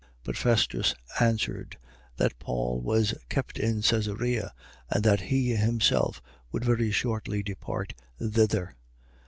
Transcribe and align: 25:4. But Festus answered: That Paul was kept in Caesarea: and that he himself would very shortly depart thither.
25:4. 0.01 0.07
But 0.23 0.37
Festus 0.37 0.95
answered: 1.19 1.77
That 2.17 2.39
Paul 2.39 2.81
was 2.81 3.13
kept 3.29 3.59
in 3.59 3.83
Caesarea: 3.83 4.51
and 4.89 5.03
that 5.03 5.21
he 5.21 5.53
himself 5.55 6.23
would 6.51 6.65
very 6.65 6.89
shortly 6.89 7.43
depart 7.43 7.93
thither. 8.17 8.73